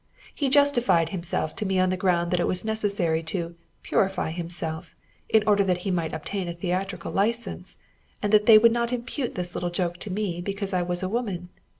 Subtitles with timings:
[0.33, 3.53] He justified himself to me on the ground that it was necessary to
[3.83, 4.95] 'purify himself,'
[5.29, 7.77] in order that he might obtain a theatrical licence,
[8.19, 11.07] and that they would not impute this little joke to me because I was a
[11.09, 11.49] woman.